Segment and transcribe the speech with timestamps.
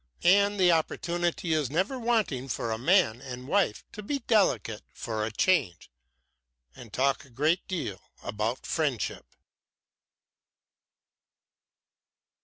[0.23, 5.23] And the opportunity is never wanting for a man and wife to be delicate for
[5.23, 5.91] a change,
[6.75, 9.27] and talk a great deal about friendship."